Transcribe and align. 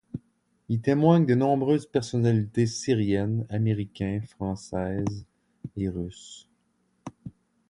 Y 0.67 0.79
témoignent 0.81 1.27
de 1.27 1.35
nombreuses 1.35 1.85
personnalités 1.85 2.65
syriennes, 2.65 3.45
américains, 3.51 4.21
françaises 4.31 5.27
et 5.77 5.89
russes. 5.89 6.49